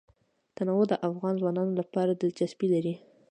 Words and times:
تنوع 0.55 0.83
د 0.89 0.93
افغان 1.09 1.33
ځوانانو 1.41 1.73
لپاره 1.81 2.11
دلچسپي 2.21 2.67
لري. 2.73 2.93